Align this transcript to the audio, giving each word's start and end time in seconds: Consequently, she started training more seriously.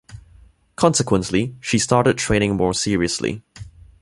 Consequently, 0.77 1.55
she 1.59 1.77
started 1.77 2.17
training 2.17 2.55
more 2.55 2.73
seriously. 2.73 3.43